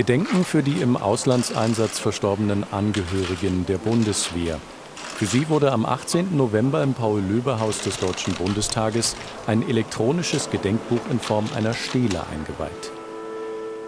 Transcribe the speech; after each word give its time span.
Gedenken 0.00 0.46
für 0.46 0.62
die 0.62 0.80
im 0.80 0.96
Auslandseinsatz 0.96 1.98
verstorbenen 1.98 2.64
Angehörigen 2.72 3.66
der 3.66 3.76
Bundeswehr. 3.76 4.58
Für 4.96 5.26
sie 5.26 5.50
wurde 5.50 5.72
am 5.72 5.84
18. 5.84 6.38
November 6.38 6.82
im 6.82 6.94
Paul-Löbe-Haus 6.94 7.82
des 7.82 7.98
Deutschen 7.98 8.32
Bundestages 8.32 9.14
ein 9.46 9.68
elektronisches 9.68 10.48
Gedenkbuch 10.48 11.02
in 11.10 11.20
Form 11.20 11.44
einer 11.54 11.74
Stele 11.74 12.22
eingeweiht. 12.32 12.92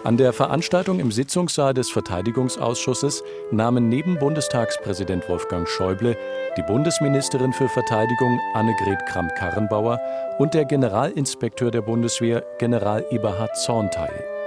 An 0.05 0.19
der 0.19 0.35
Veranstaltung 0.35 1.01
im 1.01 1.11
Sitzungssaal 1.11 1.73
des 1.73 1.89
Verteidigungsausschusses 1.89 3.25
nahmen 3.51 3.89
neben 3.89 4.19
Bundestagspräsident 4.19 5.27
Wolfgang 5.31 5.67
Schäuble 5.67 6.19
die 6.59 6.63
Bundesministerin 6.63 7.55
für 7.55 7.71
Verteidigung 7.71 8.39
Annegret 8.53 9.07
Kramp-Karrenbauer 9.07 9.99
und 10.39 10.53
der 10.53 10.67
Generalinspekteur 10.67 11.71
der 11.71 11.81
Bundeswehr 11.81 12.45
General 12.59 13.03
Eberhard 13.11 13.57
Zorn 13.57 13.91
teil. 13.91 14.42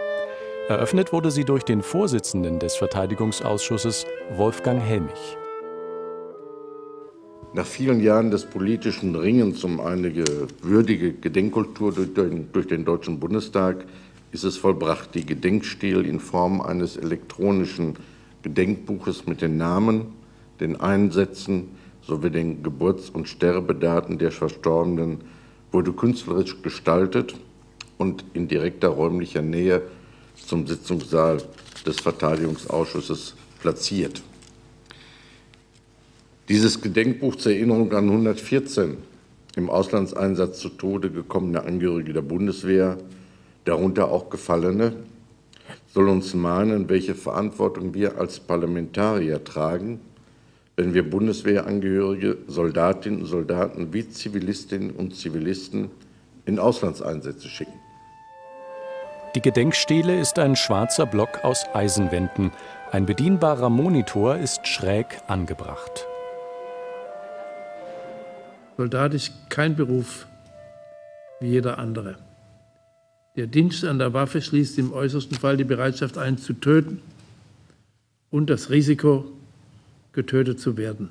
Eröffnet 0.68 1.14
wurde 1.14 1.30
sie 1.30 1.44
durch 1.44 1.62
den 1.62 1.84
Vorsitzenden 1.84 2.58
des 2.58 2.76
Verteidigungsausschusses 2.76 4.08
Wolfgang 4.36 4.82
Helmich. 4.82 5.38
Nach 7.54 7.68
vielen 7.68 8.00
Jahren 8.00 8.32
des 8.32 8.48
politischen 8.48 9.16
Ringens 9.16 9.64
um 9.64 9.80
eine 9.80 10.12
würdige 10.64 11.14
Gedenkkultur 11.14 11.92
durch 11.92 12.16
den, 12.16 12.52
durch 12.52 12.66
den 12.66 12.84
Deutschen 12.84 13.20
Bundestag 13.20 13.86
ist 14.32 14.44
es 14.44 14.58
vollbracht, 14.58 15.14
die 15.14 15.24
Gedenkstil 15.24 16.04
in 16.04 16.20
Form 16.20 16.62
eines 16.62 16.98
elektronischen 16.98 17.98
Gedenkbuches 18.42 19.28
mit 19.28 19.44
den 19.44 19.58
Namen, 19.58 20.16
den 20.60 20.82
Einsätzen 20.82 21.78
sowie 22.02 22.32
den 22.32 22.64
Geburts- 22.64 23.12
und 23.12 23.30
Sterbedaten 23.30 24.18
der 24.18 24.32
Verstorbenen 24.32 25.20
wurde 25.72 25.94
künstlerisch 25.94 26.60
gestaltet 26.64 27.36
und 28.00 28.26
in 28.34 28.48
direkter 28.48 28.88
räumlicher 28.88 29.44
Nähe 29.44 29.84
zum 30.36 30.68
Sitzungssaal 30.68 31.42
des 31.86 32.00
Verteidigungsausschusses 32.00 33.36
platziert. 33.60 34.22
Dieses 36.48 36.80
Gedenkbuch 36.82 37.36
zur 37.36 37.54
Erinnerung 37.54 37.92
an 37.94 38.10
114 38.10 38.98
im 39.56 39.70
Auslandseinsatz 39.70 40.60
zu 40.60 40.70
Tode 40.70 41.10
gekommene 41.10 41.64
Angehörige 41.64 42.14
der 42.14 42.22
Bundeswehr, 42.22 42.98
darunter 43.64 44.12
auch 44.12 44.30
Gefallene, 44.30 44.94
soll 45.94 46.10
uns 46.10 46.34
mahnen, 46.34 46.90
welche 46.90 47.16
Verantwortung 47.16 47.94
wir 47.94 48.20
als 48.20 48.40
Parlamentarier 48.40 49.44
tragen, 49.44 50.02
wenn 50.76 50.94
wir 50.94 51.10
Bundeswehrangehörige, 51.10 52.38
Soldatinnen 52.48 53.22
und 53.22 53.28
Soldaten 53.28 53.94
wie 53.94 54.08
Zivilistinnen 54.08 54.92
und 54.92 55.16
Zivilisten 55.16 55.90
in 56.46 56.60
Auslandseinsätze 56.60 57.48
schicken. 57.48 57.85
Die 59.36 59.42
Gedenkstele 59.42 60.18
ist 60.18 60.40
ein 60.40 60.56
schwarzer 60.56 61.06
Block 61.06 61.44
aus 61.44 61.66
Eisenwänden. 61.74 62.52
Ein 62.90 63.06
bedienbarer 63.06 63.70
Monitor 63.70 64.38
ist 64.38 64.66
schräg 64.66 65.08
angebracht. 65.28 66.08
Soldat 68.78 69.14
ist 69.14 69.34
kein 69.50 69.76
Beruf 69.76 70.26
wie 71.42 71.48
jeder 71.48 71.80
andere. 71.80 72.16
Der 73.36 73.48
Dienst 73.48 73.84
an 73.84 74.00
der 74.00 74.14
Waffe 74.14 74.42
schließt 74.42 74.78
im 74.80 74.94
äußersten 74.94 75.38
Fall 75.38 75.58
die 75.58 75.66
Bereitschaft 75.66 76.18
ein, 76.18 76.38
zu 76.38 76.54
töten 76.54 77.02
und 78.32 78.50
das 78.50 78.70
Risiko, 78.70 79.26
getötet 80.14 80.62
zu 80.62 80.78
werden. 80.78 81.10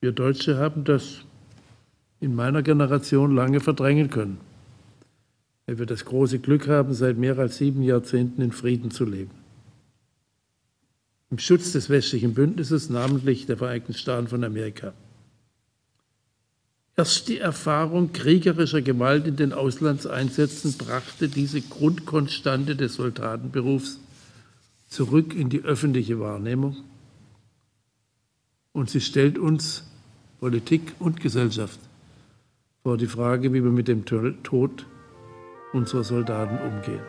Wir 0.00 0.10
Deutsche 0.10 0.58
haben 0.58 0.82
das 0.82 1.20
in 2.18 2.34
meiner 2.34 2.64
Generation 2.64 3.36
lange 3.36 3.60
verdrängen 3.60 4.10
können 4.10 4.40
weil 5.66 5.78
wir 5.78 5.86
das 5.86 6.04
große 6.04 6.38
Glück 6.38 6.68
haben, 6.68 6.94
seit 6.94 7.16
mehr 7.16 7.38
als 7.38 7.56
sieben 7.56 7.82
Jahrzehnten 7.82 8.42
in 8.42 8.52
Frieden 8.52 8.90
zu 8.90 9.04
leben. 9.04 9.30
Im 11.30 11.38
Schutz 11.38 11.72
des 11.72 11.88
westlichen 11.88 12.34
Bündnisses, 12.34 12.90
namentlich 12.90 13.46
der 13.46 13.56
Vereinigten 13.56 13.94
Staaten 13.94 14.28
von 14.28 14.44
Amerika. 14.44 14.92
Erst 16.96 17.28
die 17.28 17.38
Erfahrung 17.38 18.12
kriegerischer 18.12 18.82
Gewalt 18.82 19.26
in 19.26 19.34
den 19.34 19.52
Auslandseinsätzen 19.52 20.74
brachte 20.74 21.28
diese 21.28 21.60
Grundkonstante 21.60 22.76
des 22.76 22.94
Soldatenberufs 22.94 23.98
zurück 24.88 25.34
in 25.34 25.48
die 25.48 25.62
öffentliche 25.62 26.20
Wahrnehmung. 26.20 26.76
Und 28.72 28.90
sie 28.90 29.00
stellt 29.00 29.38
uns, 29.38 29.84
Politik 30.38 30.92
und 31.00 31.20
Gesellschaft, 31.20 31.80
vor 32.84 32.96
die 32.96 33.06
Frage, 33.06 33.52
wie 33.52 33.64
wir 33.64 33.72
mit 33.72 33.88
dem 33.88 34.04
Tod 34.04 34.86
unserer 35.74 36.04
Soldaten 36.04 36.56
umgehen. 36.58 37.02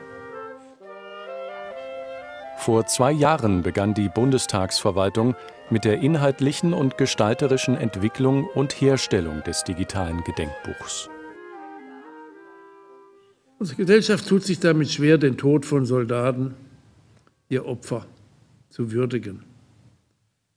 Vor 2.58 2.88
zwei 2.88 3.12
Jahren 3.12 3.62
begann 3.62 3.94
die 3.94 4.10
Bundestagsverwaltung 4.10 5.36
mit 5.70 5.86
der 5.86 6.00
inhaltlichen 6.00 6.74
und 6.74 6.98
gestalterischen 6.98 7.78
Entwicklung 7.78 8.48
und 8.56 8.74
Herstellung 8.82 9.44
des 9.44 9.64
digitalen 9.64 10.24
Gedenkbuchs. 10.24 11.10
Unsere 13.60 13.78
Gesellschaft 13.78 14.28
tut 14.28 14.44
sich 14.44 14.60
damit 14.60 14.90
schwer, 14.92 15.18
den 15.18 15.38
Tod 15.38 15.66
von 15.66 15.86
Soldaten, 15.86 16.56
ihr 17.50 17.66
Opfer, 17.66 18.06
zu 18.70 18.92
würdigen. 18.92 19.44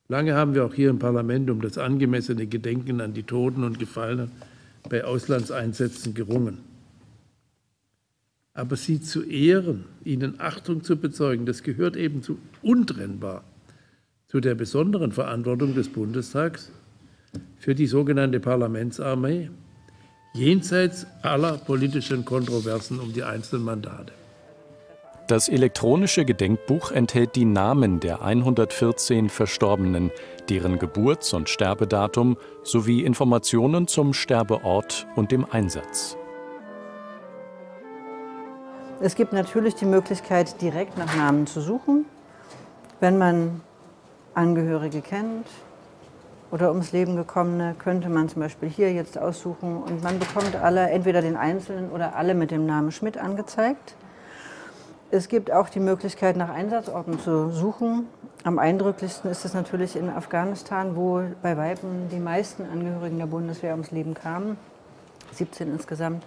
Lange 0.07 0.33
haben 0.33 0.55
wir 0.55 0.65
auch 0.65 0.73
hier 0.73 0.89
im 0.89 0.99
Parlament 0.99 1.49
um 1.49 1.61
das 1.61 1.77
angemessene 1.77 2.47
Gedenken 2.47 2.99
an 3.01 3.13
die 3.13 3.23
Toten 3.23 3.63
und 3.63 3.77
Gefallenen 3.77 4.31
bei 4.89 5.03
Auslandseinsätzen 5.03 6.15
gerungen. 6.15 6.68
Aber 8.59 8.75
sie 8.75 8.99
zu 8.99 9.23
ehren, 9.23 9.85
ihnen 10.03 10.41
Achtung 10.41 10.83
zu 10.83 10.97
bezeugen, 10.97 11.45
das 11.45 11.63
gehört 11.63 11.95
eben 11.95 12.23
zu 12.23 12.37
untrennbar 12.61 13.45
zu 14.27 14.41
der 14.41 14.53
besonderen 14.53 15.13
Verantwortung 15.13 15.75
des 15.75 15.87
Bundestags 15.87 16.69
für 17.57 17.73
die 17.73 17.87
sogenannte 17.87 18.41
Parlamentsarmee, 18.41 19.49
jenseits 20.33 21.07
aller 21.21 21.53
politischen 21.53 22.25
Kontroversen 22.25 22.99
um 22.99 23.13
die 23.13 23.23
einzelnen 23.23 23.63
Mandate. 23.63 24.11
Das 25.29 25.47
elektronische 25.47 26.25
Gedenkbuch 26.25 26.91
enthält 26.91 27.37
die 27.37 27.45
Namen 27.45 28.01
der 28.01 28.21
114 28.21 29.29
Verstorbenen, 29.29 30.11
deren 30.49 30.79
Geburts- 30.79 31.33
und 31.33 31.47
Sterbedatum 31.47 32.35
sowie 32.63 33.03
Informationen 33.03 33.87
zum 33.87 34.13
Sterbeort 34.13 35.07
und 35.15 35.31
dem 35.31 35.45
Einsatz. 35.49 36.18
Es 39.01 39.15
gibt 39.15 39.31
natürlich 39.31 39.75
die 39.75 39.85
Möglichkeit, 39.85 40.61
direkt 40.61 40.97
nach 40.97 41.15
Namen 41.15 41.47
zu 41.47 41.61
suchen, 41.61 42.05
wenn 42.99 43.17
man 43.17 43.61
Angehörige 44.33 44.99
kennt 44.99 45.47
oder 46.51 46.69
ums 46.69 46.91
Leben 46.91 47.15
gekommene, 47.15 47.75
könnte 47.79 48.09
man 48.09 48.27
zum 48.27 48.41
Beispiel 48.41 48.67
hier 48.67 48.91
jetzt 48.91 49.17
aussuchen 49.17 49.81
und 49.81 50.03
man 50.03 50.19
bekommt 50.19 50.57
alle, 50.57 50.89
entweder 50.89 51.21
den 51.21 51.37
Einzelnen 51.37 51.91
oder 51.91 52.17
alle 52.17 52.33
mit 52.33 52.51
dem 52.51 52.65
Namen 52.65 52.91
Schmidt 52.91 53.17
angezeigt. 53.17 53.95
Es 55.11 55.29
gibt 55.29 55.49
auch 55.49 55.69
die 55.69 55.79
Möglichkeit, 55.79 56.35
nach 56.35 56.49
Einsatzorten 56.49 57.19
zu 57.19 57.51
suchen. 57.51 58.05
Am 58.43 58.59
eindrücklichsten 58.59 59.31
ist 59.31 59.45
es 59.45 59.53
natürlich 59.53 59.95
in 59.95 60.09
Afghanistan, 60.09 60.97
wo 60.97 61.21
bei 61.41 61.55
Weitem 61.55 62.09
die 62.11 62.19
meisten 62.19 62.65
Angehörigen 62.69 63.17
der 63.17 63.27
Bundeswehr 63.27 63.71
ums 63.71 63.91
Leben 63.91 64.13
kamen, 64.13 64.57
17 65.31 65.71
insgesamt 65.71 66.25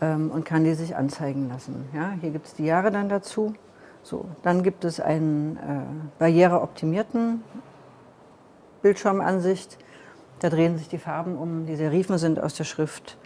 ähm, 0.00 0.30
und 0.30 0.44
kann 0.44 0.64
die 0.64 0.74
sich 0.74 0.96
anzeigen 0.96 1.48
lassen. 1.48 1.88
Ja, 1.94 2.12
hier 2.20 2.30
gibt 2.30 2.46
es 2.46 2.54
die 2.54 2.64
Jahre 2.64 2.90
dann 2.90 3.08
dazu. 3.08 3.54
So, 4.02 4.26
dann 4.42 4.62
gibt 4.62 4.84
es 4.84 5.00
einen 5.00 5.56
äh, 5.56 6.18
barriereoptimierten 6.18 7.42
Bildschirmansicht. 8.82 9.76
Da 10.40 10.50
drehen 10.50 10.78
sich 10.78 10.88
die 10.88 10.98
Farben 10.98 11.36
um, 11.36 11.66
die 11.66 11.76
Serifen 11.76 12.16
sind 12.18 12.40
aus 12.40 12.54
der 12.54 12.64
Schrift. 12.64 13.18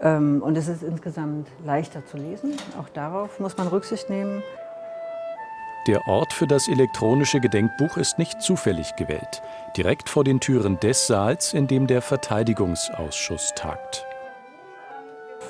Ähm, 0.00 0.42
und 0.42 0.56
es 0.56 0.68
ist 0.68 0.82
insgesamt 0.82 1.48
leichter 1.64 2.04
zu 2.04 2.16
lesen. 2.16 2.52
Auch 2.78 2.88
darauf 2.90 3.40
muss 3.40 3.56
man 3.56 3.68
Rücksicht 3.68 4.10
nehmen. 4.10 4.42
Der 5.86 6.06
Ort 6.06 6.34
für 6.34 6.46
das 6.46 6.68
elektronische 6.68 7.40
Gedenkbuch 7.40 7.96
ist 7.96 8.18
nicht 8.18 8.42
zufällig 8.42 8.94
gewählt. 8.96 9.42
Direkt 9.78 10.10
vor 10.10 10.24
den 10.24 10.38
Türen 10.38 10.78
des 10.80 11.06
Saals, 11.06 11.54
in 11.54 11.66
dem 11.66 11.86
der 11.86 12.02
Verteidigungsausschuss 12.02 13.54
tagt 13.56 14.06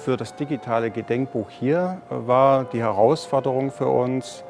für 0.01 0.17
das 0.17 0.35
digitale 0.35 0.91
Gedenkbuch 0.91 1.51
hier 1.51 2.01
war 2.09 2.65
die 2.65 2.81
Herausforderung 2.81 3.71
für 3.71 3.89
uns, 3.89 4.45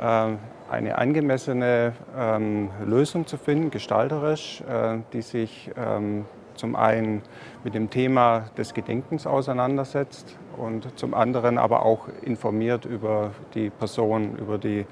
ähm, 0.00 0.38
eine 0.70 0.98
angemessene 0.98 1.92
ähm, 2.16 2.70
Lösung 2.84 3.26
zu 3.26 3.36
finden, 3.36 3.70
gestalterisch, 3.70 4.62
äh, 4.62 4.98
die 5.12 5.22
sich 5.22 5.70
ähm, 5.76 6.26
zum 6.54 6.76
einen 6.76 7.22
mit 7.64 7.74
dem 7.74 7.90
Thema 7.90 8.50
des 8.56 8.74
Gedenkens 8.74 9.26
auseinandersetzt 9.26 10.36
und 10.56 10.98
zum 10.98 11.14
anderen 11.14 11.58
aber 11.58 11.84
auch 11.84 12.08
informiert 12.22 12.84
über 12.84 13.32
die 13.54 13.70
Person, 13.70 14.36
über 14.36 14.58
die 14.58 14.86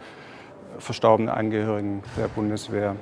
verstorbenen 0.79 1.33
Angehörigen 1.33 2.03
der 2.17 2.29
Bundeswehr. 2.29 2.97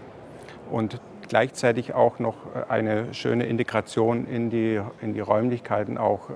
Und 0.71 1.01
gleichzeitig 1.31 1.95
auch 1.95 2.19
noch 2.19 2.35
äh, 2.55 2.71
eine 2.71 3.15
schöne 3.15 3.47
Integration 3.47 4.27
in 4.27 4.51
die, 4.51 4.81
in 5.01 5.15
die 5.15 5.21
Räumlichkeiten 5.21 5.97
auch 5.97 6.29
äh, 6.29 6.35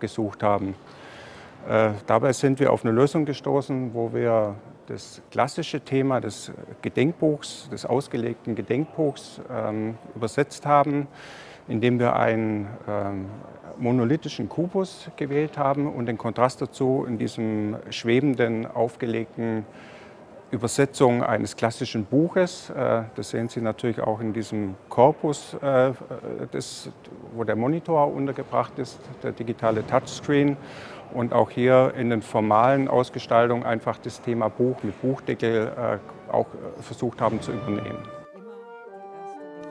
gesucht 0.00 0.42
haben. 0.42 0.74
Äh, 1.68 1.90
dabei 2.06 2.32
sind 2.32 2.60
wir 2.60 2.72
auf 2.72 2.84
eine 2.84 2.94
Lösung 2.94 3.26
gestoßen, 3.26 3.92
wo 3.92 4.14
wir 4.14 4.54
das 4.86 5.20
klassische 5.32 5.80
Thema 5.80 6.20
des 6.20 6.52
Gedenkbuchs, 6.80 7.68
des 7.70 7.84
ausgelegten 7.84 8.54
Gedenkbuchs 8.54 9.40
ähm, 9.50 9.98
übersetzt 10.14 10.64
haben, 10.64 11.08
indem 11.66 11.98
wir 11.98 12.14
einen 12.14 12.68
ähm, 12.88 13.26
monolithischen 13.78 14.48
Kubus 14.48 15.10
gewählt 15.16 15.58
haben 15.58 15.92
und 15.92 16.06
den 16.06 16.18
Kontrast 16.18 16.62
dazu 16.62 17.04
in 17.08 17.18
diesem 17.18 17.78
schwebenden, 17.90 18.64
aufgelegten 18.64 19.66
Übersetzung 20.50 21.22
eines 21.22 21.56
klassischen 21.56 22.04
Buches. 22.04 22.70
Äh, 22.70 23.02
das 23.14 23.30
sehen 23.30 23.48
Sie 23.48 23.60
natürlich 23.60 24.00
auch 24.00 24.20
in 24.20 24.32
diesem 24.32 24.76
Korpus, 24.88 25.54
äh, 25.54 25.92
des, 26.52 26.90
wo 27.34 27.44
der 27.44 27.56
Monitor 27.56 28.12
untergebracht 28.12 28.78
ist, 28.78 28.98
der 29.22 29.32
digitale 29.32 29.86
Touchscreen. 29.86 30.56
Und 31.14 31.32
auch 31.32 31.50
hier 31.50 31.94
in 31.96 32.10
den 32.10 32.20
formalen 32.20 32.88
Ausgestaltungen 32.88 33.64
einfach 33.64 33.98
das 33.98 34.20
Thema 34.20 34.48
Buch 34.48 34.82
mit 34.82 35.00
Buchdeckel 35.00 35.72
äh, 35.76 36.32
auch 36.32 36.46
versucht 36.80 37.20
haben 37.20 37.40
zu 37.40 37.52
übernehmen. 37.52 37.98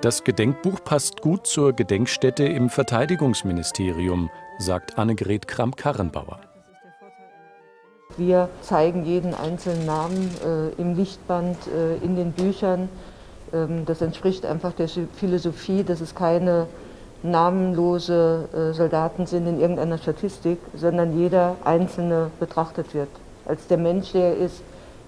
Das 0.02 0.24
Gedenkbuch 0.24 0.84
passt 0.84 1.22
gut 1.22 1.48
zur 1.48 1.74
Gedenkstätte 1.74 2.46
im 2.46 2.70
Verteidigungsministerium, 2.70 4.30
sagt 4.60 4.98
Annegret 4.98 5.48
Kramp-Karrenbauer. 5.48 6.55
Wir 8.18 8.50
zeigen 8.62 9.06
jeden 9.06 9.34
einzelnen 9.34 9.86
Namen 9.86 10.32
äh, 10.44 10.82
im 10.82 10.96
Lichtband, 10.96 11.58
äh, 11.68 11.98
in 12.04 12.16
den 12.16 12.32
Büchern. 12.32 12.90
Ähm, 13.54 13.86
das 13.86 14.02
entspricht 14.02 14.46
einfach 14.46 14.72
der 14.74 14.88
Philosophie, 14.88 15.84
dass 15.84 16.00
es 16.02 16.16
keine 16.16 16.68
namenlose 17.24 18.48
äh, 18.54 18.74
Soldaten 18.74 19.26
sind 19.26 19.48
in 19.48 19.60
irgendeiner 19.60 19.98
Statistik, 19.98 20.60
sondern 20.76 21.18
jeder 21.18 21.56
Einzelne 21.64 22.32
betrachtet 22.40 22.94
wird 22.94 23.10
als 23.46 23.68
der 23.68 23.78
Mensch, 23.78 24.12
der 24.12 24.30
er 24.30 24.38
ist, 24.38 24.62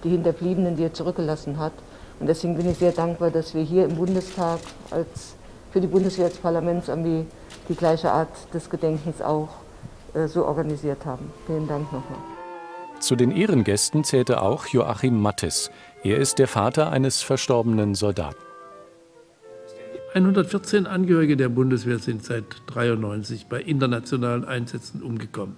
die 0.04 0.10
Hinterbliebenen, 0.10 0.76
die 0.76 0.84
er 0.84 0.92
zurückgelassen 0.92 1.58
hat. 1.58 1.72
Und 2.20 2.26
deswegen 2.28 2.56
bin 2.56 2.70
ich 2.70 2.78
sehr 2.78 2.92
dankbar, 2.92 3.30
dass 3.30 3.54
wir 3.54 3.62
hier 3.62 3.84
im 3.84 3.96
Bundestag 3.96 4.60
als, 4.90 5.34
für 5.72 5.80
die 5.80 5.86
Bundeswehr 5.86 6.26
als 6.26 6.36
Parlamentsarmee 6.36 7.26
die 7.68 7.74
gleiche 7.74 8.10
Art 8.10 8.28
des 8.52 8.68
Gedenkens 8.70 9.22
auch 9.22 9.48
äh, 10.14 10.26
so 10.26 10.44
organisiert 10.44 11.04
haben. 11.04 11.32
Vielen 11.46 11.66
Dank 11.68 11.92
nochmal. 11.92 12.37
Zu 13.00 13.14
den 13.14 13.30
Ehrengästen 13.30 14.02
zählte 14.02 14.42
auch 14.42 14.66
Joachim 14.66 15.20
Mattes. 15.20 15.70
Er 16.02 16.18
ist 16.18 16.38
der 16.38 16.48
Vater 16.48 16.90
eines 16.90 17.22
verstorbenen 17.22 17.94
Soldaten. 17.94 18.36
114 20.14 20.86
Angehörige 20.86 21.36
der 21.36 21.48
Bundeswehr 21.48 21.98
sind 21.98 22.24
seit 22.24 22.44
1993 22.68 23.46
bei 23.46 23.60
internationalen 23.60 24.44
Einsätzen 24.44 25.02
umgekommen. 25.02 25.56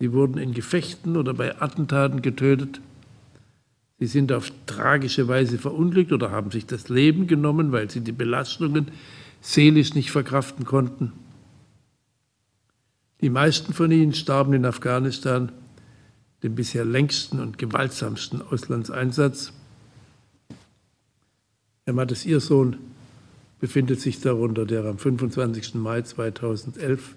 Sie 0.00 0.12
wurden 0.12 0.38
in 0.38 0.52
Gefechten 0.52 1.16
oder 1.16 1.32
bei 1.32 1.60
Attentaten 1.60 2.22
getötet. 2.22 2.80
Sie 4.00 4.06
sind 4.06 4.32
auf 4.32 4.50
tragische 4.66 5.28
Weise 5.28 5.58
verunglückt 5.58 6.12
oder 6.12 6.32
haben 6.32 6.50
sich 6.50 6.66
das 6.66 6.88
Leben 6.88 7.28
genommen, 7.28 7.70
weil 7.70 7.88
sie 7.90 8.00
die 8.00 8.12
Belastungen 8.12 8.88
seelisch 9.40 9.94
nicht 9.94 10.10
verkraften 10.10 10.64
konnten. 10.64 11.12
Die 13.20 13.30
meisten 13.30 13.72
von 13.72 13.92
ihnen 13.92 14.12
starben 14.12 14.54
in 14.54 14.64
Afghanistan, 14.66 15.52
dem 16.44 16.54
bisher 16.54 16.84
längsten 16.84 17.40
und 17.40 17.56
gewaltsamsten 17.56 18.42
Auslandseinsatz. 18.42 19.52
Herr 21.86 21.94
Mattes, 21.94 22.26
Ihr 22.26 22.38
Sohn, 22.38 22.76
befindet 23.60 24.00
sich 24.00 24.20
darunter, 24.20 24.66
der 24.66 24.84
am 24.84 24.98
25. 24.98 25.74
Mai 25.76 26.02
2011 26.02 27.14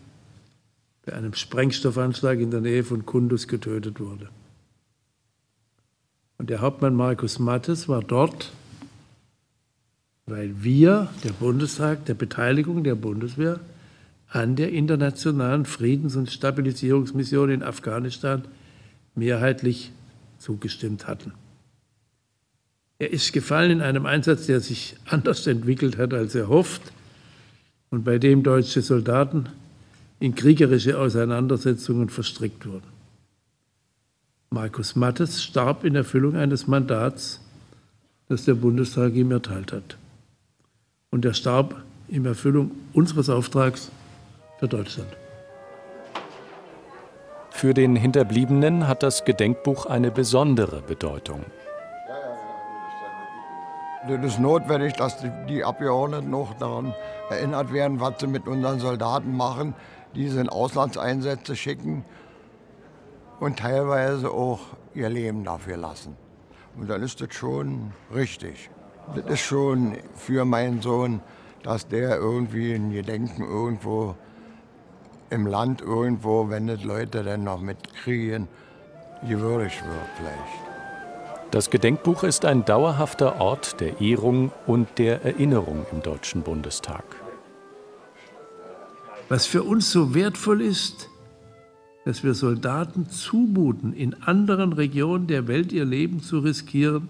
bei 1.06 1.14
einem 1.14 1.34
Sprengstoffanschlag 1.34 2.40
in 2.40 2.52
der 2.52 2.62
Nähe 2.62 2.86
von 2.86 3.06
Kundus 3.06 3.50
getötet 3.50 4.00
wurde. 4.00 4.30
Und 6.38 6.50
der 6.50 6.62
Hauptmann 6.62 6.96
Markus 6.96 7.38
Mattes 7.38 7.90
war 7.90 8.02
dort, 8.02 8.54
weil 10.26 10.64
wir, 10.64 11.10
der 11.26 11.32
Bundestag, 11.32 12.06
der 12.06 12.14
Beteiligung 12.14 12.86
der 12.86 12.96
Bundeswehr 12.96 13.60
an 14.30 14.56
der 14.56 14.72
internationalen 14.72 15.66
Friedens- 15.66 16.16
und 16.16 16.30
Stabilisierungsmission 16.32 17.50
in 17.50 17.64
Afghanistan 17.64 18.44
mehrheitlich 19.18 19.92
zugestimmt 20.38 21.08
hatten. 21.08 21.34
Er 23.00 23.12
ist 23.12 23.34
gefallen 23.34 23.72
in 23.72 23.82
einem 23.82 24.06
Einsatz, 24.06 24.46
der 24.48 24.60
sich 24.60 24.96
anders 25.06 25.46
entwickelt 25.46 25.98
hat, 25.98 26.14
als 26.14 26.34
er 26.34 26.48
hofft 26.48 26.82
und 27.90 28.04
bei 28.04 28.18
dem 28.18 28.44
deutsche 28.44 28.82
Soldaten 28.82 29.50
in 30.20 30.34
kriegerische 30.34 30.98
Auseinandersetzungen 30.98 32.10
verstrickt 32.10 32.66
wurden. 32.66 32.88
Markus 34.50 34.96
Mattes 34.96 35.44
starb 35.44 35.84
in 35.84 35.96
Erfüllung 35.96 36.36
eines 36.36 36.68
Mandats, 36.68 37.42
das 38.30 38.46
der 38.46 38.56
Bundestag 38.56 39.14
ihm 39.14 39.32
erteilt 39.32 39.74
hat. 39.74 39.98
Und 41.12 41.26
er 41.26 41.34
starb 41.34 41.84
in 42.08 42.26
Erfüllung 42.26 42.72
unseres 42.94 43.30
Auftrags 43.30 43.92
für 44.60 44.68
Deutschland. 44.68 45.10
Für 47.58 47.74
den 47.74 47.96
Hinterbliebenen 47.96 48.88
hat 48.88 49.02
das 49.02 49.26
Gedenkbuch 49.26 49.88
eine 49.88 50.12
besondere 50.12 50.84
Bedeutung. 50.84 51.44
Das 54.08 54.24
ist 54.24 54.40
notwendig, 54.40 54.94
dass 54.94 55.18
die 55.50 55.64
Abgeordneten 55.64 56.30
noch 56.30 56.54
daran 56.54 56.94
erinnert 57.32 57.74
werden, 57.74 58.00
was 58.00 58.20
sie 58.20 58.28
mit 58.28 58.48
unseren 58.48 58.78
Soldaten 58.78 59.36
machen, 59.36 59.74
die 60.14 60.30
sie 60.30 60.40
in 60.40 60.50
Auslandseinsätze 60.50 61.56
schicken 61.56 62.06
und 63.40 63.58
teilweise 63.58 64.30
auch 64.30 64.60
ihr 64.94 65.10
Leben 65.10 65.44
dafür 65.44 65.78
lassen. 65.78 66.16
Und 66.78 66.92
dann 66.92 67.02
ist 67.02 67.22
das 67.22 67.34
schon 67.34 67.92
richtig. 68.14 68.70
Das 69.16 69.26
ist 69.32 69.40
schon 69.42 69.98
für 70.14 70.46
meinen 70.46 70.84
Sohn, 70.84 71.22
dass 71.64 71.88
der 71.88 72.18
irgendwie 72.18 72.76
ein 72.76 72.92
Gedenken 72.92 73.42
irgendwo 73.42 74.16
im 75.30 75.46
Land 75.46 75.82
irgendwo, 75.82 76.50
wenn 76.50 76.68
das 76.68 76.84
Leute 76.84 77.24
dann 77.24 77.44
noch 77.44 77.62
mitkriegen, 77.62 78.48
gewürdigt 79.28 79.84
wird 79.84 80.10
vielleicht. 80.18 80.68
Das 81.52 81.70
Gedenkbuch 81.70 82.24
ist 82.24 82.46
ein 82.46 82.66
dauerhafter 82.66 83.40
Ort 83.40 83.80
der 83.80 84.02
Ehrung 84.02 84.52
und 84.66 84.88
der 84.98 85.24
Erinnerung 85.24 85.86
im 85.92 86.02
Deutschen 86.02 86.42
Bundestag. 86.42 87.04
Was 89.30 89.46
für 89.46 89.64
uns 89.64 89.92
so 89.92 90.14
wertvoll 90.14 90.62
ist, 90.62 91.10
dass 92.06 92.24
wir 92.24 92.34
Soldaten 92.34 93.10
zumuten, 93.10 93.94
in 93.94 94.14
anderen 94.24 94.72
Regionen 94.74 95.28
der 95.28 95.48
Welt 95.48 95.74
ihr 95.74 95.86
Leben 95.86 96.22
zu 96.22 96.40
riskieren, 96.40 97.10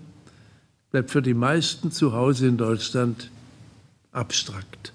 bleibt 0.92 1.12
für 1.12 1.22
die 1.22 1.36
meisten 1.36 1.92
zu 1.92 2.14
Hause 2.14 2.48
in 2.48 2.58
Deutschland 2.58 3.30
abstrakt. 4.12 4.94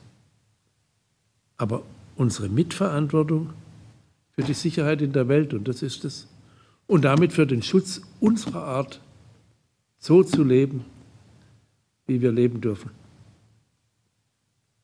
Aber 1.56 1.82
unsere 2.22 2.48
Mitverantwortung 2.48 3.50
für 4.30 4.42
die 4.42 4.54
Sicherheit 4.54 5.02
in 5.02 5.12
der 5.12 5.26
Welt, 5.26 5.52
und 5.52 5.66
das 5.66 5.82
ist 5.82 6.04
es, 6.04 6.28
und 6.86 7.02
damit 7.02 7.32
für 7.32 7.46
den 7.46 7.62
Schutz 7.62 8.00
unserer 8.20 8.62
Art 8.62 9.00
so 9.98 10.22
zu 10.22 10.44
leben, 10.44 10.84
wie 12.06 12.22
wir 12.22 12.30
leben 12.30 12.60
dürfen. 12.60 12.90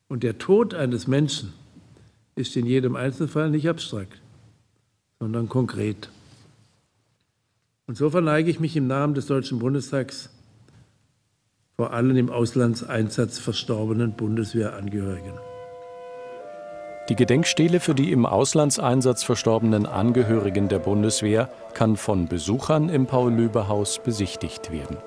Und 0.08 0.24
der 0.24 0.38
Tod 0.38 0.74
eines 0.74 1.06
Menschen 1.06 1.52
ist 2.34 2.56
in 2.56 2.66
jedem 2.66 2.96
Einzelfall 2.96 3.50
nicht 3.50 3.68
abstrakt, 3.68 4.20
sondern 5.20 5.48
konkret. 5.48 6.10
Und 7.86 7.96
so 7.96 8.10
verneige 8.10 8.50
ich 8.50 8.58
mich 8.58 8.76
im 8.76 8.86
Namen 8.88 9.14
des 9.14 9.26
Deutschen 9.26 9.60
Bundestags 9.60 10.30
vor 11.76 11.92
allen 11.92 12.16
im 12.16 12.30
Auslandseinsatz 12.30 13.38
verstorbenen 13.38 14.14
Bundeswehrangehörigen. 14.14 15.47
Die 17.08 17.16
Gedenkstele 17.16 17.80
für 17.80 17.94
die 17.94 18.12
im 18.12 18.26
Auslandseinsatz 18.26 19.22
verstorbenen 19.22 19.86
Angehörigen 19.86 20.68
der 20.68 20.78
Bundeswehr 20.78 21.48
kann 21.72 21.96
von 21.96 22.28
Besuchern 22.28 22.90
im 22.90 23.06
Paul-Löbe-Haus 23.06 24.00
besichtigt 24.04 24.70
werden. 24.70 24.98